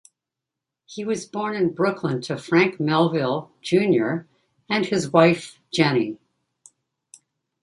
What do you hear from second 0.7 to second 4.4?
He was born in Brooklyn to Frank Melville, Junior